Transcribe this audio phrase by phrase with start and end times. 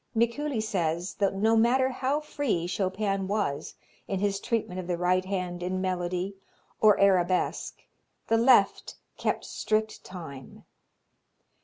[0.15, 3.75] Mikuli says that no matter how free Chopin was
[4.07, 6.35] in his treatment of the right hand in melody
[6.81, 7.83] or arabesque,
[8.25, 10.65] the left kept strict time.